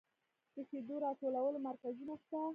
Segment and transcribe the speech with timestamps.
[0.53, 2.39] د شیدو راټولولو مرکزونه شته؟